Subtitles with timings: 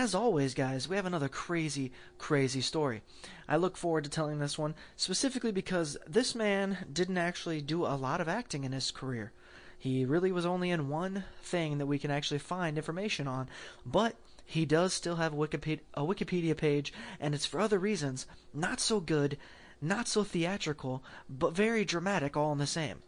[0.00, 3.02] as always, guys, we have another crazy, crazy story.
[3.46, 8.00] I look forward to telling this one specifically because this man didn't actually do a
[8.00, 9.32] lot of acting in his career.
[9.78, 13.50] He really was only in one thing that we can actually find information on,
[13.84, 18.26] but he does still have a Wikipedia, a Wikipedia page, and it's for other reasons.
[18.54, 19.36] Not so good,
[19.82, 23.02] not so theatrical, but very dramatic all in the same.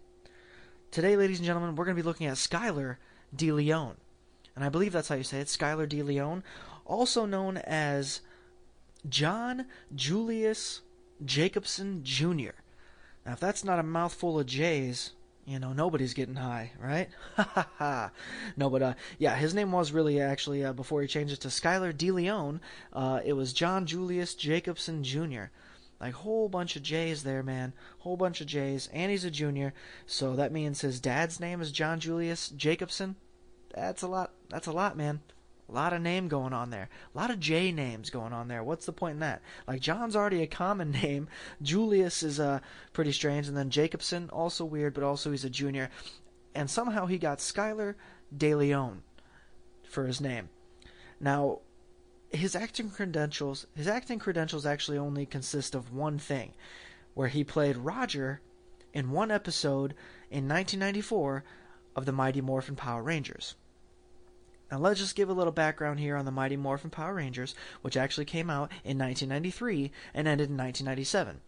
[0.91, 2.97] Today, ladies and gentlemen, we're going to be looking at Skylar
[3.35, 3.97] De Leon.
[4.55, 6.45] And I believe that's how you say it, Skylar De Leon,
[6.85, 8.21] also known as
[9.09, 10.81] John Julius
[11.25, 12.55] Jacobson Jr.
[13.25, 15.13] Now, if that's not a mouthful of J's,
[15.45, 17.09] you know, nobody's getting high, right?
[17.37, 18.11] Ha ha ha.
[18.57, 21.49] No, but uh, yeah, his name was really actually uh, before he changed it to
[21.49, 22.61] Skylar DeLeon,
[22.93, 25.45] Uh, it was John Julius Jacobson Jr.
[26.01, 27.73] Like whole bunch of J's there, man.
[28.01, 29.73] Whole bunch of J's, and he's a junior,
[30.05, 33.15] so that means his dad's name is John Julius Jacobson.
[33.75, 34.33] That's a lot.
[34.49, 35.21] That's a lot, man.
[35.69, 36.89] A lot of name going on there.
[37.15, 38.63] A lot of J names going on there.
[38.63, 39.43] What's the point in that?
[39.67, 41.29] Like John's already a common name.
[41.63, 42.61] Julius is uh
[42.93, 45.91] pretty strange, and then Jacobson also weird, but also he's a junior.
[46.55, 47.95] And somehow he got Skylar
[48.37, 49.03] De Leon
[49.85, 50.51] for his name.
[51.21, 51.61] Now,
[52.31, 56.53] his acting credentials his acting credentials actually only consist of one thing,
[57.15, 58.41] where he played Roger
[58.93, 59.95] in one episode
[60.31, 61.45] in 1994
[61.95, 63.55] of the Mighty Morphin Power Rangers.
[64.73, 67.95] Now let's just give a little background here on the Mighty Morphin Power Rangers, which
[67.95, 71.43] actually came out in 1993 and ended in 1997.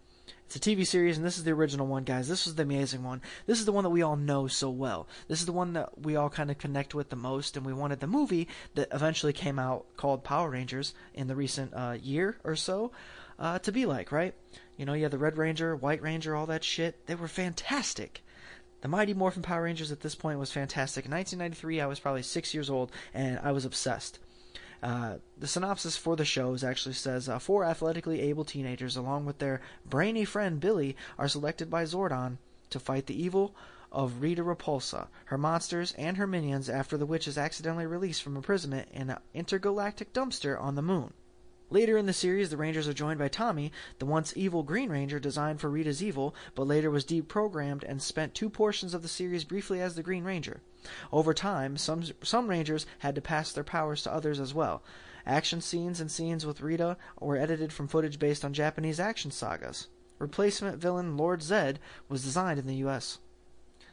[0.44, 2.28] It's a TV series, and this is the original one, guys.
[2.28, 3.22] This is the amazing one.
[3.46, 5.08] This is the one that we all know so well.
[5.26, 7.72] This is the one that we all kind of connect with the most, and we
[7.72, 12.36] wanted the movie that eventually came out called Power Rangers in the recent uh, year
[12.44, 12.92] or so
[13.38, 14.34] uh, to be like, right?
[14.76, 17.06] You know, you had the Red Ranger, White Ranger, all that shit.
[17.06, 18.22] They were fantastic.
[18.84, 21.06] The Mighty Morphin Power Rangers at this point was fantastic.
[21.06, 24.18] In 1993, I was probably six years old, and I was obsessed.
[24.82, 29.24] Uh, the synopsis for the show is actually says uh, four athletically able teenagers, along
[29.24, 32.36] with their brainy friend Billy, are selected by Zordon
[32.68, 33.56] to fight the evil
[33.90, 38.36] of Rita Repulsa, her monsters, and her minions after the witch is accidentally released from
[38.36, 41.14] imprisonment in an intergalactic dumpster on the moon.
[41.74, 45.18] Later in the series, the Rangers are joined by Tommy, the once evil Green Ranger
[45.18, 49.42] designed for Rita's evil, but later was deprogrammed and spent two portions of the series
[49.42, 50.60] briefly as the Green Ranger.
[51.10, 54.84] Over time, some some Rangers had to pass their powers to others as well.
[55.26, 59.88] Action scenes and scenes with Rita were edited from footage based on Japanese action sagas.
[60.20, 63.18] Replacement villain Lord Zed was designed in the US.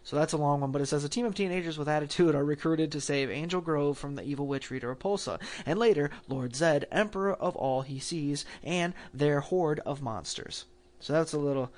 [0.03, 2.43] So that's a long one, but it says a team of teenagers with attitude are
[2.43, 6.87] recruited to save Angel Grove from the evil witch Rita Repulsa, and later Lord Zed,
[6.91, 10.65] Emperor of all he sees, and their horde of monsters.
[10.99, 11.71] So that's a little.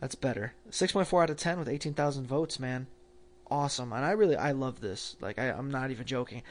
[0.00, 0.54] That's better.
[0.70, 2.88] 6.4 out of 10 with 18,000 votes, man.
[3.48, 3.92] Awesome.
[3.92, 5.14] And I really, I love this.
[5.20, 6.42] Like, I, I'm not even joking.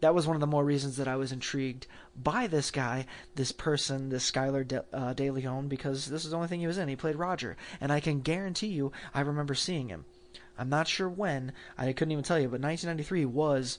[0.00, 1.86] That was one of the more reasons that I was intrigued
[2.20, 3.06] by this guy,
[3.36, 6.66] this person, this Skylar De, uh, De Leon, because this is the only thing he
[6.66, 6.88] was in.
[6.88, 7.56] He played Roger.
[7.80, 10.04] And I can guarantee you, I remember seeing him.
[10.58, 11.52] I'm not sure when.
[11.76, 13.78] I couldn't even tell you, but 1993 was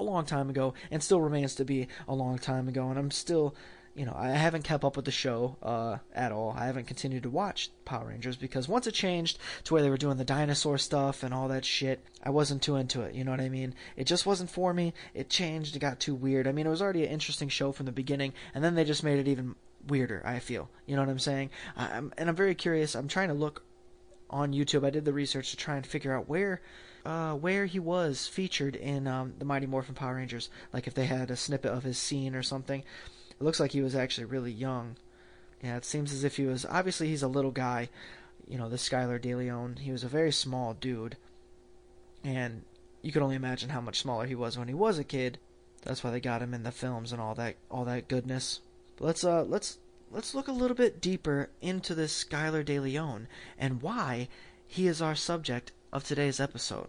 [0.00, 2.88] a long time ago and still remains to be a long time ago.
[2.88, 3.54] And I'm still,
[3.94, 6.54] you know, I haven't kept up with the show uh, at all.
[6.56, 9.96] I haven't continued to watch Power Rangers because once it changed to where they were
[9.96, 13.14] doing the dinosaur stuff and all that shit, I wasn't too into it.
[13.14, 13.74] You know what I mean?
[13.96, 14.94] It just wasn't for me.
[15.14, 15.76] It changed.
[15.76, 16.48] It got too weird.
[16.48, 19.04] I mean, it was already an interesting show from the beginning, and then they just
[19.04, 19.54] made it even
[19.86, 20.22] weirder.
[20.24, 20.70] I feel.
[20.86, 21.50] You know what I'm saying?
[21.76, 22.94] I'm, and I'm very curious.
[22.94, 23.62] I'm trying to look
[24.30, 24.84] on YouTube.
[24.84, 26.60] I did the research to try and figure out where
[27.04, 30.48] uh, where he was featured in um, the Mighty Morphin Power Rangers.
[30.72, 32.82] Like if they had a snippet of his scene or something.
[33.30, 34.96] It looks like he was actually really young.
[35.62, 36.64] Yeah, it seems as if he was.
[36.66, 37.88] Obviously, he's a little guy.
[38.46, 39.76] You know, this Skylar De Leon.
[39.80, 41.16] He was a very small dude,
[42.22, 42.62] and
[43.02, 45.38] you could only imagine how much smaller he was when he was a kid.
[45.82, 48.60] That's why they got him in the films and all that, all that goodness.
[48.96, 49.78] But let's uh, let's
[50.14, 53.26] let's look a little bit deeper into this Skylar De Leon
[53.58, 54.28] and why
[54.64, 56.88] he is our subject of today's episode.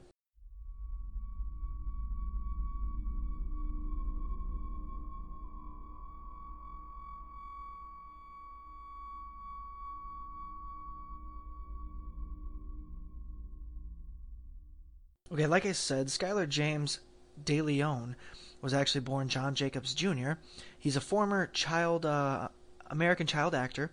[15.31, 16.99] Okay, like I said, Skylar James
[17.43, 18.15] De Leon
[18.61, 20.33] was actually born John Jacobs Jr.
[20.77, 22.49] He's a former child uh,
[22.89, 23.91] American child actor.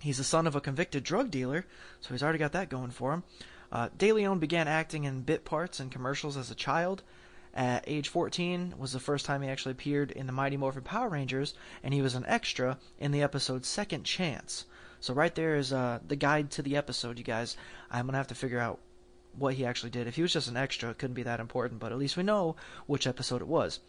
[0.00, 1.66] He's the son of a convicted drug dealer,
[2.00, 3.24] so he's already got that going for him.
[3.70, 7.02] Uh, De Leon began acting in bit parts and commercials as a child.
[7.54, 11.08] At age 14 was the first time he actually appeared in the Mighty Morphin Power
[11.08, 14.64] Rangers, and he was an extra in the episode Second Chance.
[15.00, 17.56] So right there is uh, the guide to the episode, you guys.
[17.90, 18.78] I'm gonna have to figure out
[19.36, 20.06] what he actually did.
[20.06, 22.22] If he was just an extra, it couldn't be that important, but at least we
[22.22, 22.56] know
[22.86, 23.80] which episode it was.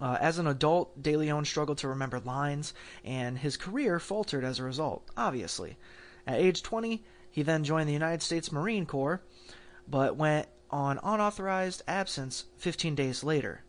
[0.00, 2.74] Uh, as an adult, De Leon struggled to remember lines,
[3.04, 5.76] and his career faltered as a result, obviously.
[6.26, 9.22] At age 20, he then joined the United States Marine Corps,
[9.88, 13.62] but went on unauthorized absence 15 days later.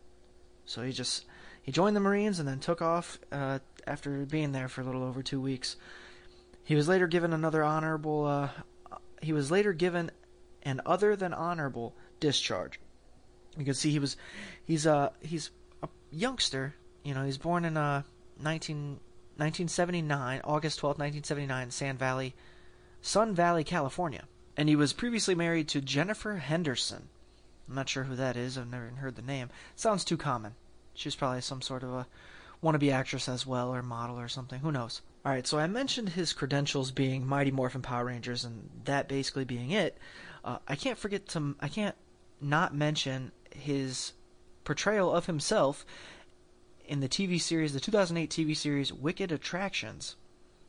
[0.66, 1.26] So he just
[1.62, 5.04] he joined the Marines and then took off uh, after being there for a little
[5.04, 5.76] over two weeks.
[6.64, 8.26] He was later given another honorable.
[8.26, 8.50] Uh,
[9.22, 10.12] he was later given
[10.64, 12.80] an other than honorable discharge.
[13.58, 14.18] You can see he was
[14.64, 15.52] he's uh he's
[16.16, 16.76] youngster.
[17.04, 18.04] You know he's born in uh
[18.40, 19.00] 19,
[19.38, 22.36] 1979 August 12, 1979, San Valley,
[23.02, 24.26] Sun Valley, California
[24.58, 27.10] and he was previously married to Jennifer Henderson.
[27.68, 28.58] I'm not sure who that is.
[28.58, 29.50] I've never even heard the name.
[29.76, 30.54] Sounds too common.
[30.94, 32.08] She's probably some sort of a
[32.64, 34.60] wannabe actress as well, or model or something.
[34.62, 35.02] Who knows?
[35.26, 35.46] All right.
[35.46, 39.98] So I mentioned his credentials being Mighty Morphin Power Rangers, and that basically being it.
[40.44, 41.56] Uh, I can't forget to.
[41.60, 41.96] I can't
[42.40, 44.14] not mention his
[44.66, 45.86] portrayal of himself
[46.88, 50.16] in the TV series, the 2008 TV series Wicked Attractions,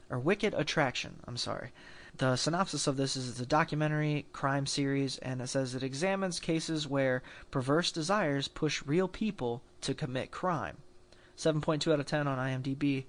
[0.09, 1.17] or Wicked Attraction.
[1.27, 1.73] I'm sorry.
[2.17, 6.41] The synopsis of this is it's a documentary crime series, and it says it examines
[6.41, 10.79] cases where perverse desires push real people to commit crime.
[11.37, 13.05] 7.2 out of 10 on IMDb.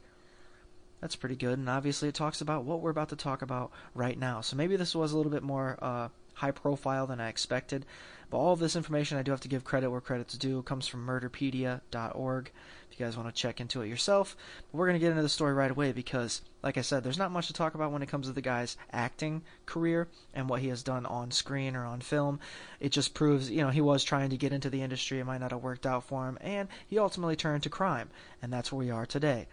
[0.99, 4.17] That's pretty good, and obviously it talks about what we're about to talk about right
[4.17, 4.41] now.
[4.41, 7.85] So maybe this was a little bit more uh, high profile than I expected.
[8.29, 10.85] But all of this information, I do have to give credit where credit's due, comes
[10.85, 12.51] from murderpedia.org
[12.91, 14.35] if you guys want to check into it yourself.
[14.69, 17.17] But we're going to get into the story right away because, like I said, there's
[17.17, 20.61] not much to talk about when it comes to the guy's acting career and what
[20.61, 22.39] he has done on screen or on film.
[22.79, 25.19] It just proves, you know, he was trying to get into the industry.
[25.19, 28.09] It might not have worked out for him, and he ultimately turned to crime.
[28.41, 29.47] And that's where we are today.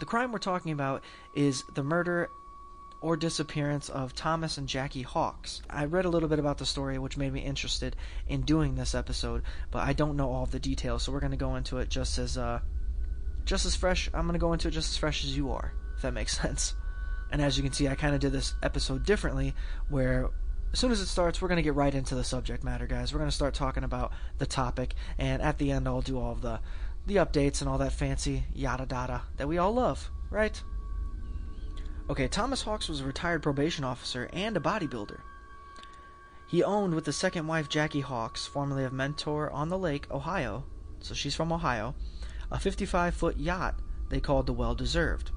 [0.00, 1.04] The crime we're talking about
[1.34, 2.30] is the murder
[3.02, 5.60] or disappearance of Thomas and Jackie Hawks.
[5.68, 8.94] I read a little bit about the story, which made me interested in doing this
[8.94, 11.90] episode, but I don't know all the details, so we're going to go into it
[11.90, 12.60] just as uh,
[13.44, 14.08] just as fresh.
[14.14, 16.38] I'm going to go into it just as fresh as you are, if that makes
[16.42, 16.74] sense.
[17.30, 19.54] And as you can see, I kind of did this episode differently,
[19.90, 20.30] where
[20.72, 23.12] as soon as it starts, we're going to get right into the subject matter, guys.
[23.12, 26.32] We're going to start talking about the topic, and at the end, I'll do all
[26.32, 26.60] of the
[27.10, 30.62] the updates and all that fancy yada yada that we all love, right?
[32.08, 35.20] Okay, Thomas Hawks was a retired probation officer and a bodybuilder.
[36.46, 40.64] He owned with his second wife Jackie Hawks, formerly of Mentor on the Lake, Ohio,
[41.00, 41.96] so she's from Ohio,
[42.48, 45.32] a 55 foot yacht they called the Well Deserved.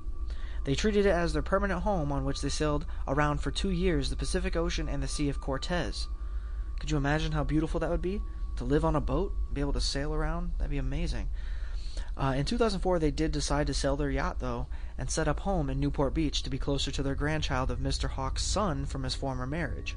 [0.65, 4.11] They treated it as their permanent home on which they sailed around for two years
[4.11, 6.07] the Pacific Ocean and the Sea of Cortez.
[6.79, 8.21] Could you imagine how beautiful that would be?
[8.57, 10.51] To live on a boat, be able to sail around?
[10.57, 11.29] That'd be amazing.
[12.15, 14.67] Uh, in 2004, they did decide to sell their yacht, though,
[14.97, 18.09] and set up home in Newport Beach to be closer to their grandchild of Mr.
[18.09, 19.95] Hawks' son from his former marriage.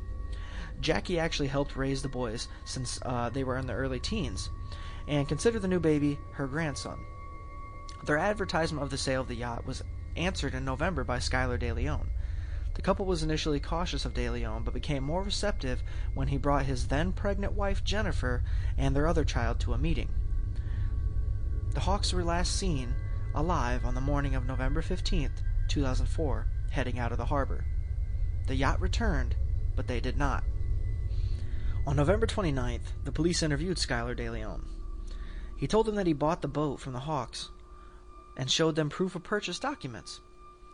[0.80, 4.48] Jackie actually helped raise the boys since uh, they were in their early teens,
[5.06, 6.98] and considered the new baby her grandson.
[8.06, 9.82] Their advertisement of the sale of the yacht was
[10.16, 12.10] answered in November by Skylar De Leon.
[12.74, 15.82] The couple was initially cautious of De Leon, but became more receptive
[16.14, 18.42] when he brought his then pregnant wife Jennifer
[18.76, 20.08] and their other child to a meeting.
[21.76, 22.94] The Hawks were last seen
[23.34, 25.30] alive on the morning of November 15,
[25.68, 27.66] 2004, heading out of the harbor.
[28.46, 29.36] The yacht returned,
[29.76, 30.42] but they did not.
[31.86, 34.66] On November 29th, the police interviewed Skylar De Leon.
[35.58, 37.50] He told them that he bought the boat from the Hawks
[38.38, 40.22] and showed them proof of purchase documents.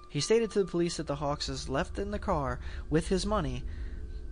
[0.09, 3.65] He stated to the police that the Hawkses left in the car with his money,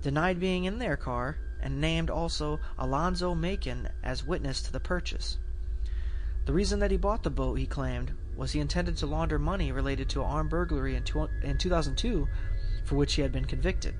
[0.03, 5.37] denied being in their car, and named also Alonzo Macon as witness to the purchase.
[6.47, 9.73] The reason that he bought the boat, he claimed, was he intended to launder money
[9.73, 12.27] related to an armed burglary in, two, in 2002
[12.85, 13.95] for which he had been convicted.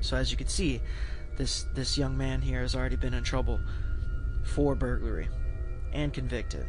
[0.00, 0.80] So as you can see,
[1.36, 3.60] this this young man here has already been in trouble
[4.44, 5.28] for burglary
[5.92, 6.66] and convicted.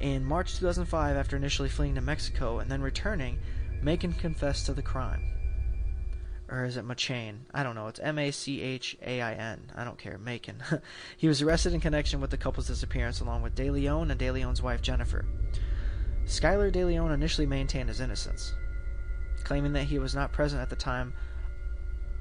[0.00, 3.38] In March 2005, after initially fleeing to Mexico and then returning,
[3.82, 5.22] Macon confessed to the crime
[6.52, 7.38] or is it Machain?
[7.54, 7.88] I don't know.
[7.88, 9.72] It's M A C H A I N.
[9.74, 10.18] I don't care.
[10.18, 10.62] Macon.
[11.16, 14.30] he was arrested in connection with the couple's disappearance along with De Leon and De
[14.30, 15.24] Leon's wife Jennifer.
[16.26, 18.52] Skylar De Leon initially maintained his innocence,
[19.44, 21.14] claiming that he was not present at the time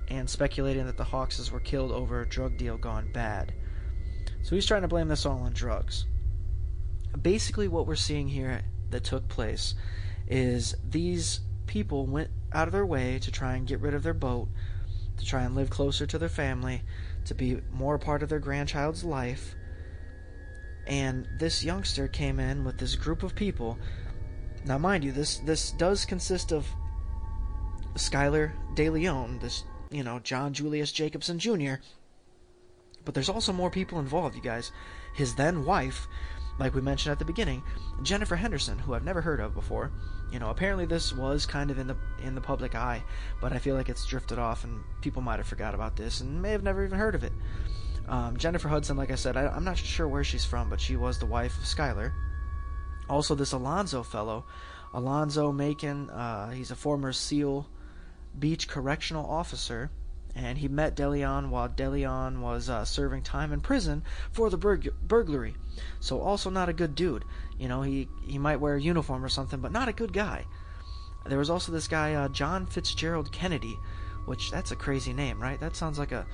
[0.08, 3.54] and speculating that the Hawkses were killed over a drug deal gone bad.
[4.44, 6.06] So he's trying to blame this all on drugs.
[7.22, 8.62] Basically, what we're seeing here
[8.92, 9.76] that took place
[10.26, 14.14] is these people went out of their way to try and get rid of their
[14.14, 14.48] boat,
[15.18, 16.82] to try and live closer to their family,
[17.26, 19.56] to be more part of their grandchild's life.
[20.88, 23.78] And this youngster came in with this group of people.
[24.66, 26.68] Now, mind you, this this does consist of
[27.96, 31.76] Skylar De Leon, this you know, John Julius Jacobson Jr.
[33.04, 34.72] But there's also more people involved, you guys.
[35.14, 36.08] His then wife,
[36.62, 37.64] like we mentioned at the beginning,
[38.04, 39.92] Jennifer Henderson, who I've never heard of before.
[40.32, 43.04] You know, apparently this was kind of in the in the public eye,
[43.42, 46.40] but I feel like it's drifted off, and people might have forgot about this and
[46.40, 47.34] may have never even heard of it.
[48.08, 50.96] Um, Jennifer Hudson, like I said, I, am not sure where she's from, but she
[50.96, 52.14] was the wife of Skyler.
[53.10, 54.46] Also, this Alonzo fellow,
[54.94, 57.68] Alonzo Macon, uh, he's a former Seal
[58.38, 59.90] Beach correctional officer
[60.36, 64.94] and he met DeLeon while DeLeon was uh, serving time in prison for the burg-
[65.02, 65.56] burglary.
[66.00, 67.26] So also not a good dude.
[67.58, 70.46] You know, he he might wear a uniform or something, but not a good guy.
[71.26, 73.78] There was also this guy uh, John Fitzgerald Kennedy,
[74.26, 75.60] which that's a crazy name, right?
[75.60, 76.26] That sounds like a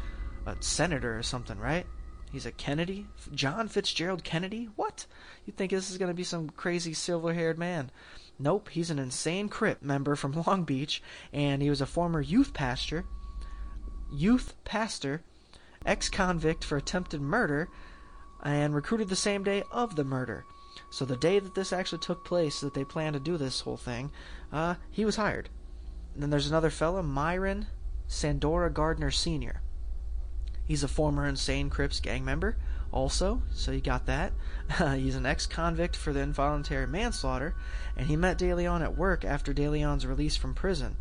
[0.45, 1.85] a senator or something, right?
[2.31, 3.07] He's a Kennedy?
[3.33, 4.69] John Fitzgerald Kennedy?
[4.75, 5.05] What?
[5.45, 7.89] You think this is going to be some crazy silver haired man?
[8.39, 11.01] Nope, he's an insane Crip member from Long Beach,
[11.33, 13.05] and he was a former youth pastor
[14.11, 15.21] youth pastor,
[15.85, 17.69] ex convict for attempted murder,
[18.43, 20.45] and recruited the same day of the murder.
[20.89, 23.77] So the day that this actually took place, that they planned to do this whole
[23.77, 24.11] thing,
[24.51, 25.49] uh, he was hired.
[26.13, 27.67] And then there's another fella, Myron
[28.07, 29.61] Sandora Gardner Sr.
[30.63, 32.57] He's a former Insane Crips gang member,
[32.91, 34.33] also, so you got that.
[34.79, 37.55] Uh, he's an ex convict for the involuntary manslaughter,
[37.95, 40.95] and he met DeLeon at work after DeLeon's release from prison.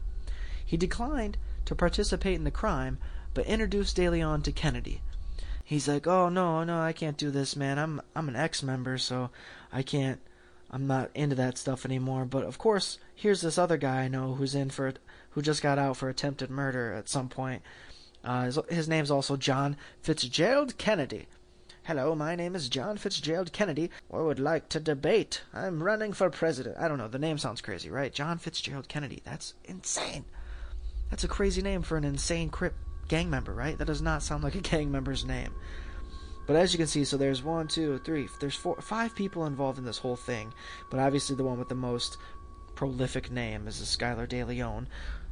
[0.65, 2.99] He declined to participate in the crime,
[3.35, 5.03] but introduced DeLeon to Kennedy.
[5.63, 7.79] He's like, "Oh no, no, I can't do this, man.
[7.79, 9.31] I'm I'm an ex-member, so
[9.73, 10.21] I can't.
[10.71, 14.35] I'm not into that stuff anymore." But of course, here's this other guy I know
[14.35, 14.95] who's in for
[15.31, 17.63] who just got out for attempted murder at some point.
[18.25, 21.27] Uh, his, his name's also John Fitzgerald Kennedy.
[21.83, 23.91] Hello, my name is John Fitzgerald Kennedy.
[24.13, 25.43] I would like to debate.
[25.55, 26.77] I'm running for president.
[26.79, 27.07] I don't know.
[27.07, 28.13] The name sounds crazy, right?
[28.13, 29.21] John Fitzgerald Kennedy.
[29.25, 30.25] That's insane.
[31.11, 32.75] That's a crazy name for an insane Crip
[33.09, 33.79] gang member, right?
[33.79, 35.53] That does not sound like a gang member's name.
[36.47, 39.79] But as you can see, so there's one, two, three, there's four, five people involved
[39.79, 40.53] in this whole thing.
[40.91, 42.19] But obviously, the one with the most
[42.77, 44.89] prolific name is the Skylar De Leon.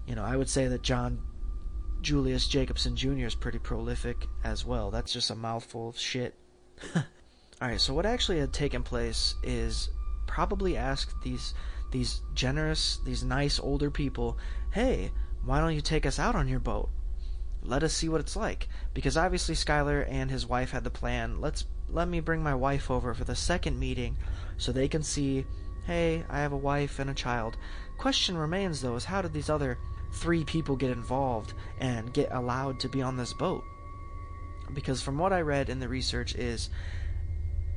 [0.07, 1.23] You know, I would say that John
[2.01, 3.27] Julius Jacobson Jr.
[3.27, 4.91] is pretty prolific as well.
[4.91, 6.35] That's just a mouthful of shit.
[7.63, 9.91] Alright, so what actually had taken place is
[10.27, 11.55] probably ask these
[11.93, 14.37] these generous, these nice older people,
[14.73, 15.13] hey,
[15.45, 16.89] why don't you take us out on your boat?
[17.63, 18.69] Let us see what it's like.
[18.93, 21.41] Because obviously Skylar and his wife had the plan.
[21.41, 24.17] Let's let me bring my wife over for the second meeting
[24.57, 25.47] so they can see,
[25.87, 27.57] hey, I have a wife and a child.
[27.99, 29.79] Question remains though is how did these other
[30.13, 33.65] three people get involved and get allowed to be on this boat?
[34.73, 36.71] Because from what I read in the research is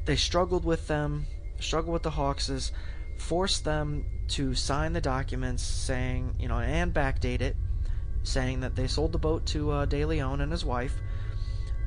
[0.06, 1.26] they struggled with them,
[1.60, 2.72] struggled with the Hawkses,
[3.22, 7.56] forced them to sign the documents saying, you know, and backdate it,
[8.24, 10.96] saying that they sold the boat to uh, De Leon and his wife,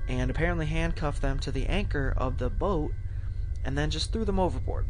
[0.08, 2.92] and apparently handcuffed them to the anchor of the boat,
[3.64, 4.86] and then just threw them overboard.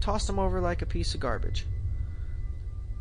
[0.00, 1.66] Tossed them over like a piece of garbage.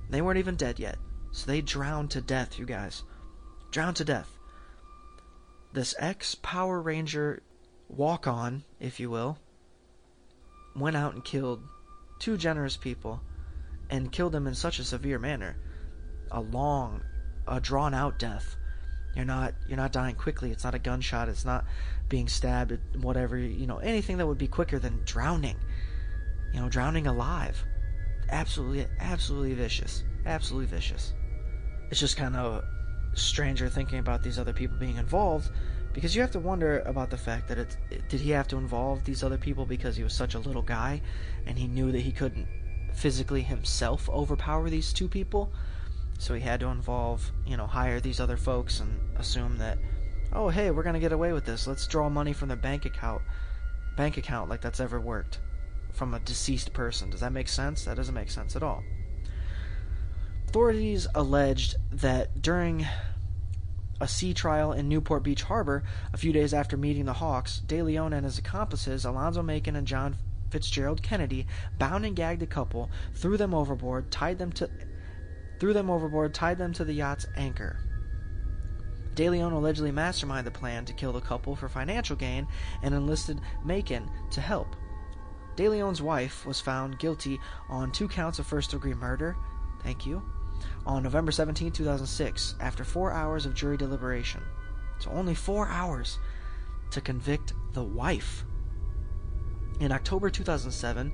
[0.10, 0.98] They weren't even dead yet,
[1.32, 3.04] so they drowned to death, you guys.
[3.72, 4.38] Drowned to death.
[5.74, 7.42] This ex Power Ranger
[7.90, 9.40] walk on, if you will,
[10.76, 11.64] went out and killed
[12.24, 13.20] two generous people
[13.90, 15.58] and killed them in such a severe manner.
[16.32, 17.04] A long,
[17.46, 18.56] a drawn out death.
[19.14, 20.50] You're not you're not dying quickly.
[20.50, 21.28] It's not a gunshot.
[21.28, 21.66] It's not
[22.08, 22.80] being stabbed.
[23.02, 25.58] Whatever you know, anything that would be quicker than drowning.
[26.54, 27.62] You know, drowning alive.
[28.30, 30.06] Absolutely, absolutely vicious.
[30.26, 31.12] Absolutely vicious.
[31.92, 32.64] It's just kind of
[33.16, 35.52] stranger thinking about these other people being involved
[35.94, 37.78] because you have to wonder about the fact that it
[38.10, 41.02] did he have to involve these other people because he was such a little guy
[41.46, 42.48] and he knew that he couldn't
[42.94, 45.52] physically himself overpower these two people?
[46.18, 49.78] So he had to involve you know hire these other folks and assume that
[50.32, 51.68] oh hey we're going to get away with this.
[51.68, 53.22] Let's draw money from their bank account
[53.96, 55.40] bank account like that's ever worked
[55.92, 57.10] from a deceased person.
[57.10, 57.86] Does that make sense?
[57.86, 58.84] That doesn't make sense at all.
[60.48, 62.86] Authorities alleged that during
[64.00, 65.84] a sea trial in Newport Beach Harbor
[66.14, 69.88] a few days after meeting the Hawks, De Leon and his accomplices, Alonzo Macon and
[69.88, 70.18] John
[70.50, 71.48] Fitzgerald Kennedy,
[71.80, 74.70] bound and gagged the couple, threw them overboard, tied them to
[75.60, 77.80] threw them overboard, tied them to the yacht's anchor.
[79.16, 82.48] De Leon allegedly masterminded the plan to kill the couple for financial gain
[82.82, 84.76] and enlisted Macon to help.
[85.56, 89.36] De Leon's wife was found guilty on two counts of first degree murder.
[89.84, 90.24] Thank you
[90.86, 94.42] on November 17, 2006, after four hours of jury deliberation.
[95.00, 96.20] So only four hours
[96.92, 98.46] to convict the wife.
[99.80, 101.14] In October 2007,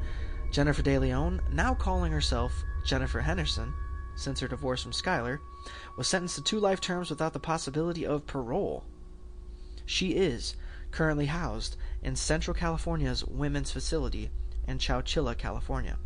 [0.51, 2.51] Jennifer De Leon, now calling herself
[2.85, 3.73] Jennifer Henderson,
[4.15, 5.39] since her divorce from Skyler,
[5.97, 8.83] was sentenced to two life terms without the possibility of parole.
[9.85, 10.55] She is
[10.91, 14.29] currently housed in Central California's women's facility
[14.67, 15.97] in Chowchilla, California.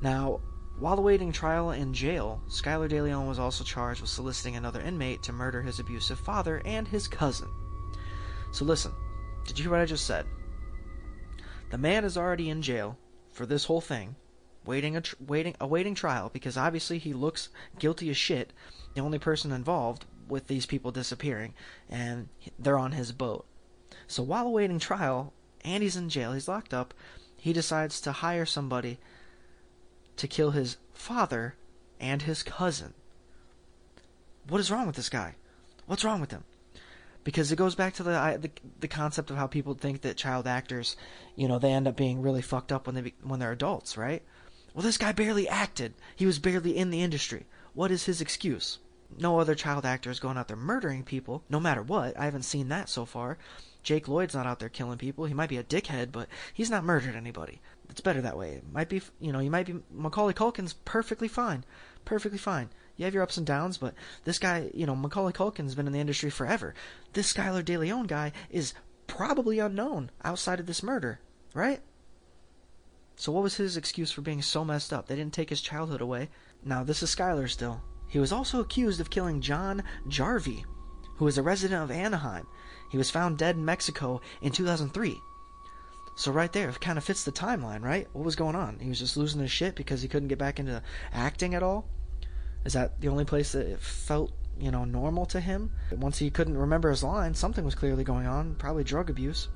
[0.00, 0.40] Now,
[0.78, 5.32] while awaiting trial in jail, Skyler DeLeon was also charged with soliciting another inmate to
[5.32, 7.48] murder his abusive father and his cousin.
[8.52, 8.92] So listen,
[9.44, 10.26] did you hear what I just said?
[11.70, 12.96] The man is already in jail
[13.32, 14.16] for this whole thing,
[14.64, 18.52] waiting a tr- waiting awaiting trial because obviously he looks guilty as shit.
[18.94, 21.54] The only person involved with these people disappearing,
[21.88, 23.46] and they're on his boat.
[24.06, 25.32] So while awaiting trial,
[25.64, 26.94] and he's in jail, he's locked up,
[27.36, 28.98] he decides to hire somebody
[30.18, 31.54] to kill his father
[31.98, 32.94] and his cousin.
[34.48, 35.34] What is wrong with this guy?
[35.86, 36.44] What's wrong with him?
[37.24, 40.46] Because it goes back to the, the the concept of how people think that child
[40.46, 40.96] actors,
[41.36, 44.22] you know, they end up being really fucked up when they when they're adults, right?
[44.72, 45.94] Well, this guy barely acted.
[46.14, 47.46] He was barely in the industry.
[47.74, 48.78] What is his excuse?
[49.18, 52.18] No other child actor is going out there murdering people, no matter what.
[52.18, 53.38] I haven't seen that so far.
[53.82, 55.24] Jake Lloyd's not out there killing people.
[55.24, 57.60] He might be a dickhead, but he's not murdered anybody.
[57.90, 58.52] It's better that way.
[58.52, 61.64] It might be, you know, you might be Macaulay Culkin's perfectly fine,
[62.04, 62.70] perfectly fine.
[62.96, 65.92] You have your ups and downs, but this guy, you know, Macaulay Culkin's been in
[65.92, 66.74] the industry forever.
[67.12, 68.74] This Skyler DeLeon guy is
[69.06, 71.20] probably unknown outside of this murder,
[71.54, 71.80] right?
[73.16, 75.06] So what was his excuse for being so messed up?
[75.06, 76.28] They didn't take his childhood away.
[76.62, 77.82] Now this is Skyler still.
[78.08, 80.64] He was also accused of killing John Jarvi,
[81.16, 82.46] who was a resident of Anaheim
[82.88, 85.20] he was found dead in Mexico in 2003.
[86.18, 88.08] So right there, it kind of fits the timeline, right?
[88.12, 88.80] What was going on?
[88.80, 91.86] He was just losing his shit because he couldn't get back into acting at all.
[92.64, 95.70] Is that the only place that it felt, you know, normal to him?
[95.92, 99.46] Once he couldn't remember his lines, something was clearly going on, probably drug abuse.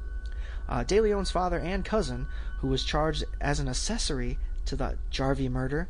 [0.68, 2.29] Uh, De Leon's father and cousin,
[2.61, 5.88] who was charged as an accessory to the Jarvi murder,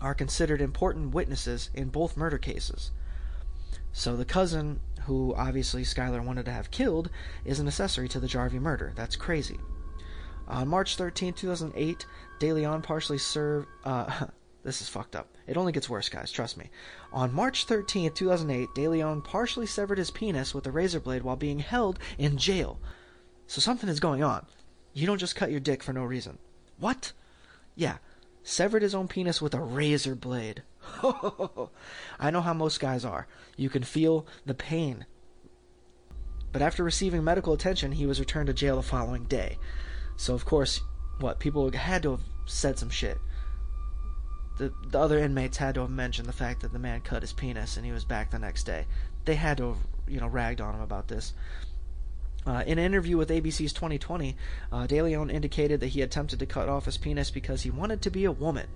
[0.00, 2.92] are considered important witnesses in both murder cases.
[3.92, 7.10] So the cousin who obviously Skyler wanted to have killed,
[7.44, 8.92] is an accessory to the Jarvi murder.
[8.94, 9.58] That's crazy.
[10.48, 12.06] On March 13, 2008,
[12.38, 13.68] DeLeon partially served.
[13.84, 14.26] Uh,
[14.64, 15.28] this is fucked up.
[15.46, 16.70] It only gets worse, guys, trust me.
[17.12, 21.58] On March 13, 2008, DeLeon partially severed his penis with a razor blade while being
[21.58, 22.80] held in jail.
[23.46, 24.46] So something is going on.
[24.92, 26.38] You don't just cut your dick for no reason.
[26.78, 27.12] What?
[27.74, 27.98] Yeah,
[28.42, 30.62] severed his own penis with a razor blade.
[32.18, 33.26] I know how most guys are.
[33.56, 35.06] You can feel the pain.
[36.52, 39.58] But after receiving medical attention, he was returned to jail the following day.
[40.16, 40.80] So, of course,
[41.20, 41.38] what?
[41.38, 43.18] People had to have said some shit.
[44.58, 47.32] The, the other inmates had to have mentioned the fact that the man cut his
[47.32, 48.86] penis and he was back the next day.
[49.24, 51.32] They had to have, you know, ragged on him about this.
[52.44, 54.36] Uh, in an interview with ABC's 2020,
[54.72, 58.10] uh, DeLeon indicated that he attempted to cut off his penis because he wanted to
[58.10, 58.66] be a woman.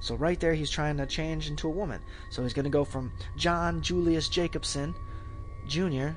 [0.00, 2.02] So right there, he's trying to change into a woman.
[2.30, 4.94] So he's going to go from John Julius Jacobson
[5.66, 6.10] Jr.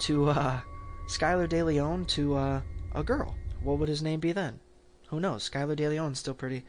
[0.00, 0.60] to uh,
[1.06, 2.60] Skyler DeLeon to uh,
[2.94, 3.34] a girl.
[3.62, 4.60] What would his name be then?
[5.08, 5.48] Who knows?
[5.48, 6.64] Skyler DeLeon's still pretty.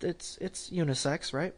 [0.00, 1.54] It's it's unisex, right?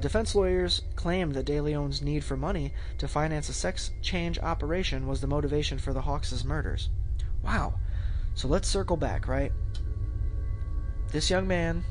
[0.00, 5.20] Defense lawyers claimed that DeLeon's need for money to finance a sex change operation was
[5.20, 6.88] the motivation for the Hawks' murders.
[7.42, 7.74] Wow.
[8.34, 9.52] So let's circle back, right?
[11.12, 11.84] This young man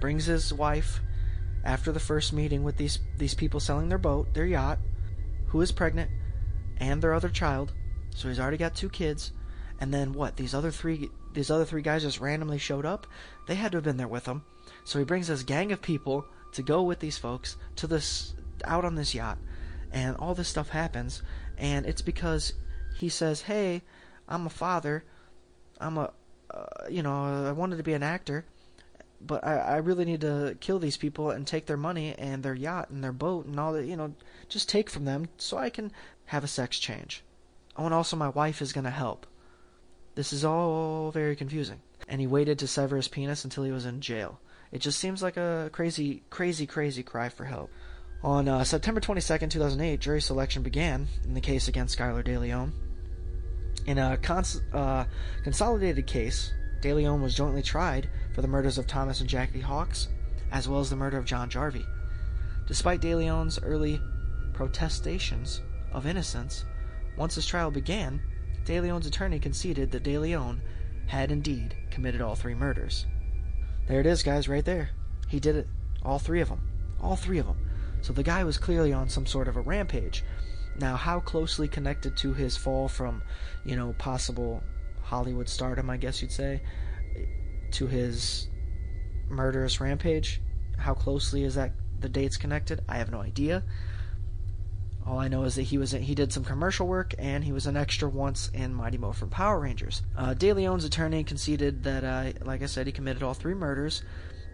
[0.00, 1.00] brings his wife
[1.64, 4.78] after the first meeting with these these people selling their boat, their yacht,
[5.46, 6.10] who is pregnant,
[6.78, 7.72] and their other child.
[8.14, 9.32] So he's already got two kids.
[9.80, 10.36] And then what?
[10.36, 13.06] These other three these other three guys just randomly showed up.
[13.46, 14.44] They had to have been there with him.
[14.84, 18.84] So he brings this gang of people to go with these folks to this out
[18.84, 19.38] on this yacht,
[19.92, 21.22] and all this stuff happens.
[21.56, 22.52] And it's because
[22.96, 23.82] he says, "Hey,
[24.28, 25.04] I'm a father.
[25.80, 26.12] I'm a,
[26.50, 28.44] uh, you know, I wanted to be an actor."
[29.20, 32.54] but I, I really need to kill these people and take their money and their
[32.54, 34.14] yacht and their boat and all that, you know,
[34.48, 35.92] just take from them so I can
[36.26, 37.22] have a sex change.
[37.76, 39.26] Oh, and also my wife is going to help.
[40.20, 41.80] This is all very confusing.
[42.06, 44.38] And he waited to sever his penis until he was in jail.
[44.70, 47.70] It just seems like a crazy, crazy, crazy cry for help.
[48.22, 52.72] On uh, September 22, 2008, jury selection began in the case against Skyler DeLeon.
[53.86, 55.06] In a cons- uh,
[55.42, 56.52] consolidated case,
[56.82, 60.08] DeLeon was jointly tried for the murders of Thomas and Jackie Hawks,
[60.52, 61.86] as well as the murder of John Jarvi.
[62.66, 63.98] Despite DeLeon's early
[64.52, 66.66] protestations of innocence,
[67.16, 68.20] once his trial began,
[68.64, 70.60] DeLeon's attorney conceded that De Leon
[71.06, 73.06] had indeed committed all three murders.
[73.88, 74.90] There it is, guys, right there.
[75.28, 75.66] He did it.
[76.04, 76.68] All three of them.
[77.00, 77.58] All three of them.
[78.02, 80.24] So the guy was clearly on some sort of a rampage.
[80.78, 83.22] Now, how closely connected to his fall from,
[83.64, 84.62] you know, possible
[85.02, 86.62] Hollywood stardom, I guess you'd say,
[87.72, 88.48] to his
[89.28, 90.40] murderous rampage.
[90.78, 92.80] how closely is that the dates connected?
[92.88, 93.62] I have no idea.
[95.06, 97.52] All I know is that he was in, he did some commercial work and he
[97.52, 100.02] was an extra once in Mighty Morphin Power Rangers.
[100.16, 104.02] Uh, De Leon's attorney conceded that, uh, like I said, he committed all three murders.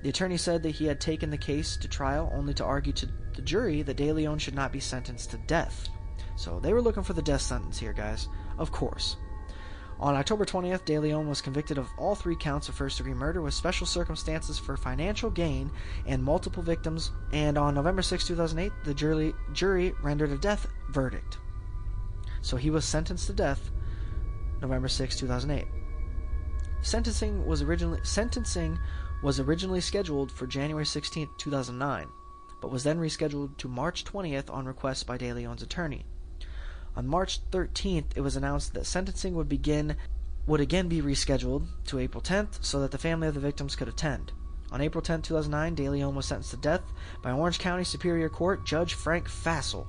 [0.03, 3.09] The attorney said that he had taken the case to trial only to argue to
[3.35, 5.89] the jury that De Leon should not be sentenced to death.
[6.37, 8.29] So they were looking for the death sentence here, guys.
[8.59, 9.17] Of course.
[9.99, 13.41] On October 20th, De Leon was convicted of all three counts of first degree murder
[13.41, 15.71] with special circumstances for financial gain
[16.05, 21.39] and multiple victims, and on November 6, 2008, the jury, jury rendered a death verdict.
[22.43, 23.71] So he was sentenced to death
[24.61, 25.67] November 6, 2008.
[26.83, 28.79] Sentencing was originally sentencing
[29.23, 32.07] was originally scheduled for January 16, 2009,
[32.61, 36.05] but was then rescheduled to March 20th on request by De Leon's attorney.
[36.97, 39.97] On March 13th, it was announced that sentencing would begin
[40.47, 43.89] would again be rescheduled to April 10th so that the family of the victims could
[43.89, 44.33] attend.
[44.73, 46.83] On April 10, 2009, De was sentenced to death
[47.23, 49.87] by Orange County Superior Court Judge Frank Fasel.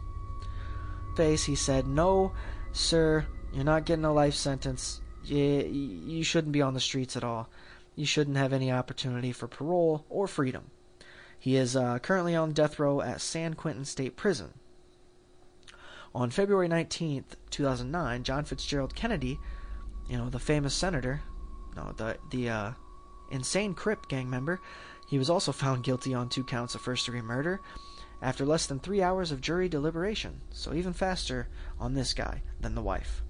[1.15, 2.33] Face, he said, "No,
[2.73, 5.01] sir, you're not getting a life sentence.
[5.23, 7.49] You, you shouldn't be on the streets at all.
[7.95, 10.71] You shouldn't have any opportunity for parole or freedom."
[11.39, 14.53] He is uh, currently on death row at San Quentin State Prison.
[16.17, 19.39] On February 19th, 2009, John Fitzgerald Kennedy,
[20.09, 21.21] you know, the famous senator,
[21.75, 22.71] no, the the uh,
[23.29, 24.59] insane Crip gang member,
[25.07, 27.61] he was also found guilty on two counts of first-degree murder
[28.19, 31.49] after less than three hours of jury deliberation, so even faster
[31.79, 33.21] on this guy than the wife.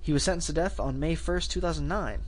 [0.00, 2.20] He was sentenced to death on May 1st, 2009.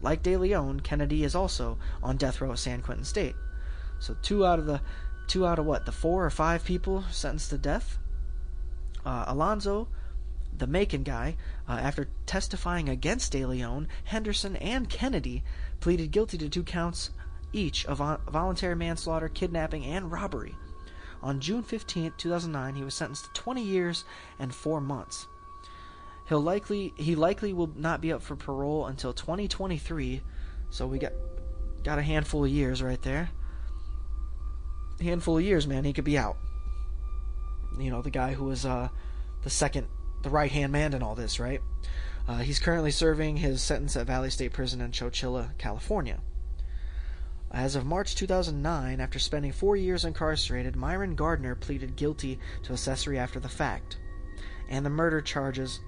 [0.00, 3.34] Like De Leon, Kennedy is also on death row at San Quentin State.
[3.98, 4.80] So two out of the
[5.26, 7.98] two out of what the four or five people sentenced to death
[9.08, 9.88] uh, Alonzo,
[10.56, 15.42] the Macon guy, uh, after testifying against De Leon, Henderson, and Kennedy,
[15.80, 17.10] pleaded guilty to two counts
[17.50, 20.54] each of voluntary manslaughter, kidnapping, and robbery.
[21.22, 24.04] On June 15, 2009, he was sentenced to 20 years
[24.38, 25.26] and 4 months.
[26.28, 30.20] He'll likely he likely will not be up for parole until 2023,
[30.68, 31.12] so we got
[31.82, 33.30] got a handful of years right there.
[35.00, 36.36] Handful of years, man, he could be out
[37.80, 38.88] you know, the guy who was uh,
[39.42, 39.86] the second,
[40.22, 41.60] the right hand man in all this, right?
[42.26, 46.20] Uh, he's currently serving his sentence at Valley State Prison in Chowchilla, California.
[47.50, 53.18] As of March 2009, after spending four years incarcerated, Myron Gardner pleaded guilty to accessory
[53.18, 53.96] after the fact,
[54.68, 55.80] and the murder charges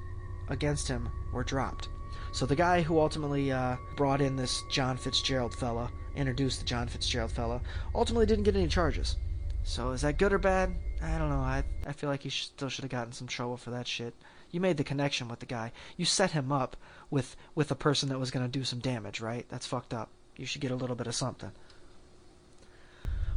[0.48, 1.90] against him were dropped.
[2.32, 6.88] So the guy who ultimately uh, brought in this John Fitzgerald fella, introduced the John
[6.88, 7.60] Fitzgerald fella,
[7.94, 9.16] ultimately didn't get any charges.
[9.62, 10.74] So is that good or bad?
[11.02, 11.40] I don't know.
[11.40, 14.14] I I feel like he still should have gotten some trouble for that shit.
[14.50, 15.72] You made the connection with the guy.
[15.96, 16.76] You set him up
[17.10, 19.46] with with a person that was going to do some damage, right?
[19.48, 20.10] That's fucked up.
[20.36, 21.52] You should get a little bit of something.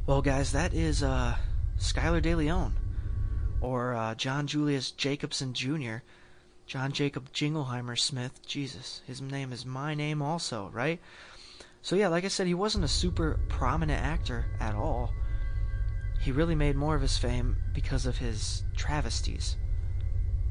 [0.06, 1.38] Well, guys, that is uh,
[1.78, 2.76] Skylar De Leon,
[3.62, 5.98] or uh, John Julius Jacobson Jr.,
[6.66, 8.46] John Jacob Jingleheimer Smith.
[8.46, 11.00] Jesus, his name is my name also, right?
[11.82, 15.14] So yeah, like I said, he wasn't a super prominent actor at all
[16.24, 19.58] he really made more of his fame because of his travesties.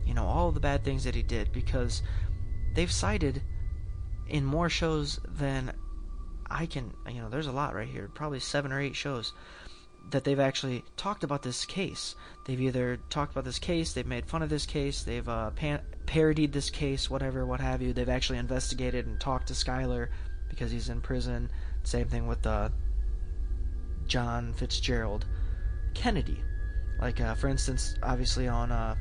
[0.05, 2.03] You know, all the bad things that he did, because
[2.75, 3.41] they've cited
[4.29, 5.73] in more shows than
[6.51, 9.33] I can, you know, there's a lot right here, probably seven or eight shows
[10.11, 12.17] that they've actually talked about this case.
[12.45, 15.81] They've either talked about this case, they've made fun of this case, they've uh, pan-
[16.05, 17.95] parodied this case, whatever, what have you.
[17.95, 20.09] They've actually investigated and talked to Skylar
[20.51, 21.51] because he's in prison.
[21.83, 22.69] Same thing with uh,
[24.07, 25.25] John Fitzgerald.
[25.95, 26.43] Kennedy.
[27.01, 28.95] Like, uh, for instance, obviously on uh,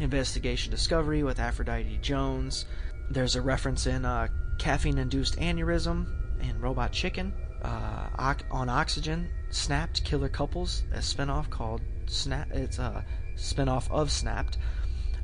[0.00, 2.64] Investigation Discovery with Aphrodite Jones,
[3.10, 4.28] there's a reference in uh,
[4.58, 6.06] Caffeine Induced Aneurysm
[6.40, 7.32] and Robot Chicken.
[7.62, 12.48] Uh, on Oxygen, Snapped Killer Couples, a spinoff called Snap.
[12.52, 13.04] It's a
[13.36, 14.58] spinoff of Snapped.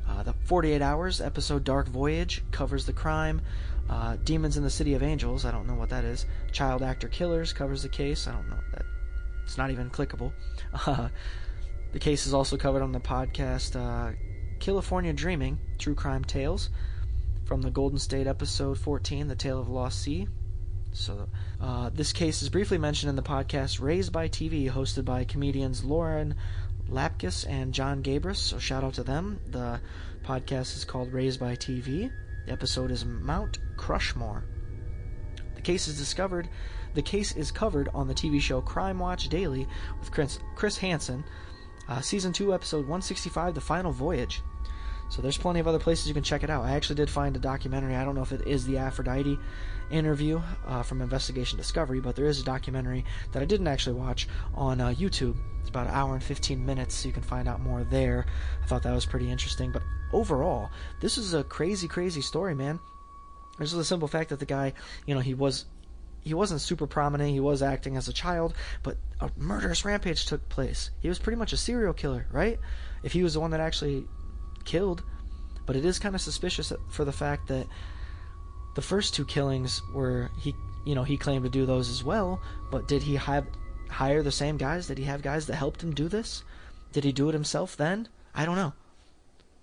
[0.07, 3.41] Uh, the 48 Hours episode Dark Voyage covers the crime.
[3.89, 6.25] Uh, Demons in the City of Angels, I don't know what that is.
[6.51, 8.27] Child Actor Killers covers the case.
[8.27, 8.57] I don't know
[9.45, 10.33] it's not even clickable.
[10.85, 11.07] Uh,
[11.93, 14.13] the case is also covered on the podcast uh,
[14.59, 16.69] California Dreaming True Crime Tales
[17.45, 20.27] from the Golden State episode 14, The Tale of Lost Sea.
[20.91, 21.29] So,
[21.61, 25.85] uh, this case is briefly mentioned in the podcast Raised by TV, hosted by comedians
[25.85, 26.35] Lauren
[26.89, 28.37] Lapkus and John Gabrus.
[28.37, 29.39] So, shout out to them.
[29.47, 29.79] The
[30.23, 32.11] podcast is called Raised by TV.
[32.45, 34.43] The episode is Mount Crushmore.
[35.55, 36.49] The case is discovered
[36.95, 39.67] the case is covered on the TV show Crime Watch Daily
[39.99, 41.23] with Chris, Hansen,
[41.87, 44.41] uh, season two, episode 165, The Final Voyage.
[45.09, 46.65] So there's plenty of other places you can check it out.
[46.65, 47.95] I actually did find a documentary.
[47.95, 49.37] I don't know if it is the Aphrodite
[49.91, 54.27] interview uh, from Investigation Discovery, but there is a documentary that I didn't actually watch
[54.55, 55.35] on uh, YouTube.
[55.59, 58.25] It's about an hour and 15 minutes, so you can find out more there.
[58.63, 59.71] I thought that was pretty interesting.
[59.71, 60.69] But overall,
[61.01, 62.79] this is a crazy, crazy story, man.
[63.57, 64.73] There's the simple fact that the guy,
[65.05, 65.65] you know, he was
[66.25, 67.29] he wasn't super prominent.
[67.29, 70.89] He was acting as a child, but a murderous rampage took place.
[70.99, 72.59] He was pretty much a serial killer, right?
[73.03, 74.05] If he was the one that actually
[74.65, 75.03] killed.
[75.67, 77.67] But it is kind of suspicious for the fact that
[78.75, 82.41] the first two killings were he, you know, he claimed to do those as well.
[82.71, 83.45] But did he have
[83.89, 84.87] hire the same guys?
[84.87, 86.43] Did he have guys that helped him do this?
[86.91, 88.09] Did he do it himself then?
[88.33, 88.73] I don't know.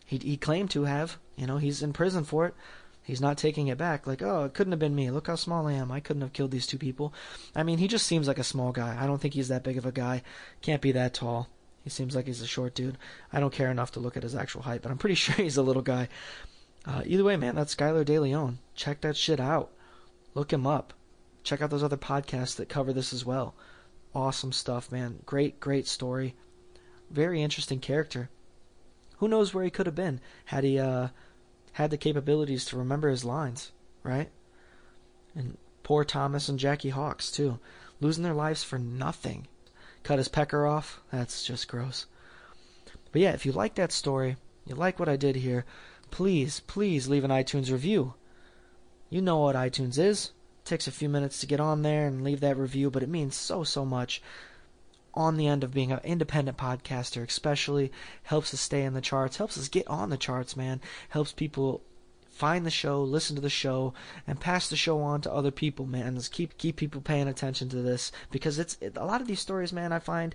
[0.06, 1.18] He he claimed to have.
[1.36, 2.54] You know, he's in prison for it.
[3.02, 4.06] He's not taking it back.
[4.06, 5.10] Like, oh, it couldn't have been me.
[5.10, 5.90] Look how small I am.
[5.90, 7.12] I couldn't have killed these two people.
[7.54, 8.96] I mean, he just seems like a small guy.
[8.98, 10.22] I don't think he's that big of a guy.
[10.60, 11.48] Can't be that tall.
[11.82, 12.98] He seems like he's a short dude.
[13.32, 15.56] I don't care enough to look at his actual height, but I'm pretty sure he's
[15.56, 16.08] a little guy.
[16.86, 18.58] Uh, either way, man, that's Skylar De Leon.
[18.74, 19.72] Check that shit out.
[20.34, 20.94] Look him up.
[21.42, 23.54] Check out those other podcasts that cover this as well.
[24.14, 25.20] Awesome stuff, man.
[25.26, 26.34] Great, great story.
[27.10, 28.30] Very interesting character.
[29.18, 31.08] Who knows where he could have been had he uh,
[31.72, 34.30] had the capabilities to remember his lines, right?
[35.34, 37.58] And poor Thomas and Jackie Hawks, too.
[38.00, 39.46] Losing their lives for nothing
[40.02, 41.00] cut his pecker off.
[41.10, 42.06] That's just gross.
[43.12, 45.64] But yeah, if you like that story, you like what I did here,
[46.10, 48.14] please, please leave an iTunes review.
[49.10, 50.32] You know what iTunes is.
[50.62, 53.08] It takes a few minutes to get on there and leave that review, but it
[53.08, 54.22] means so, so much
[55.14, 57.92] on the end of being an independent podcaster, especially
[58.24, 61.82] helps us stay in the charts, helps us get on the charts, man, helps people
[62.30, 63.92] find the show, listen to the show,
[64.26, 66.14] and pass the show on to other people, man.
[66.14, 69.40] Let's keep keep people paying attention to this because it's it, a lot of these
[69.40, 69.92] stories, man.
[69.92, 70.34] I find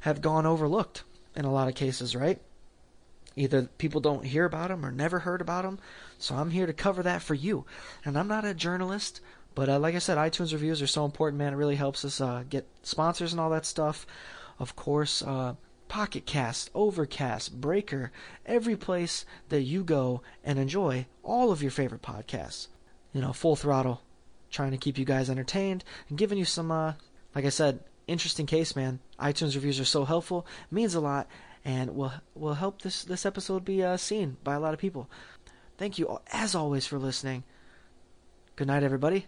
[0.00, 1.02] have gone overlooked
[1.36, 2.40] in a lot of cases, right?
[3.36, 5.78] Either people don't hear about them or never heard about them.
[6.18, 7.64] So I'm here to cover that for you.
[8.04, 9.20] And I'm not a journalist,
[9.54, 11.52] but uh, like I said, iTunes reviews are so important, man.
[11.52, 14.06] It really helps us uh, get sponsors and all that stuff.
[14.58, 15.54] Of course, uh,
[15.88, 18.12] Pocket Cast, Overcast, Breaker,
[18.46, 22.68] every place that you go and enjoy all of your favorite podcasts.
[23.12, 24.02] You know, full throttle,
[24.50, 26.94] trying to keep you guys entertained and giving you some, uh,
[27.34, 29.00] like I said, interesting case, man.
[29.18, 31.26] iTunes reviews are so helpful, means a lot,
[31.64, 35.10] and will will help this this episode be uh, seen by a lot of people.
[35.76, 37.42] Thank you, as always, for listening.
[38.54, 39.26] Good night, everybody.